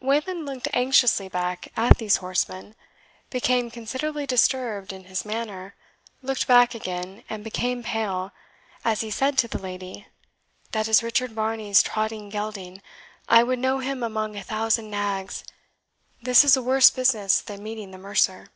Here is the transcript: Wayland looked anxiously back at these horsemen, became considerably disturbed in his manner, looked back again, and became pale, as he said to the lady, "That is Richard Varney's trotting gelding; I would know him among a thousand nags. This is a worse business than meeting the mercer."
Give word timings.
Wayland 0.00 0.44
looked 0.44 0.68
anxiously 0.74 1.30
back 1.30 1.72
at 1.74 1.96
these 1.96 2.16
horsemen, 2.16 2.74
became 3.30 3.70
considerably 3.70 4.26
disturbed 4.26 4.92
in 4.92 5.04
his 5.04 5.24
manner, 5.24 5.74
looked 6.20 6.46
back 6.46 6.74
again, 6.74 7.24
and 7.30 7.42
became 7.42 7.82
pale, 7.82 8.30
as 8.84 9.00
he 9.00 9.10
said 9.10 9.38
to 9.38 9.48
the 9.48 9.56
lady, 9.56 10.06
"That 10.72 10.88
is 10.88 11.02
Richard 11.02 11.32
Varney's 11.32 11.82
trotting 11.82 12.28
gelding; 12.28 12.82
I 13.30 13.42
would 13.42 13.60
know 13.60 13.78
him 13.78 14.02
among 14.02 14.36
a 14.36 14.42
thousand 14.44 14.90
nags. 14.90 15.42
This 16.20 16.44
is 16.44 16.54
a 16.54 16.62
worse 16.62 16.90
business 16.90 17.40
than 17.40 17.62
meeting 17.62 17.90
the 17.90 17.96
mercer." 17.96 18.48